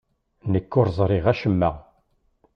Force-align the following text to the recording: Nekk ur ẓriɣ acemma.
Nekk 0.51 0.71
ur 0.79 0.87
ẓriɣ 0.97 1.25
acemma. 1.31 1.71